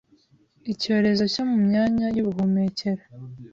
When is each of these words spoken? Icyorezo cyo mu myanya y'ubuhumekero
Icyorezo 0.71 1.23
cyo 1.33 1.43
mu 1.49 1.57
myanya 1.65 2.07
y'ubuhumekero 2.15 3.03